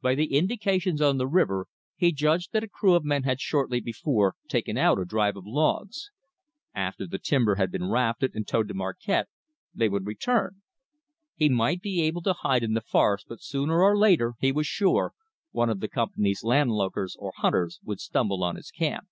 [0.00, 1.66] By the indications on the river,
[1.96, 5.48] he judged that a crew of men had shortly before taken out a drive of
[5.48, 6.12] logs.
[6.72, 9.26] After the timber had been rafted and towed to Marquette,
[9.74, 10.62] they would return.
[11.34, 14.68] He might be able to hide in the forest, but sooner or later, he was
[14.68, 15.12] sure,
[15.50, 19.08] one of the company's landlookers or hunters would stumble on his camp.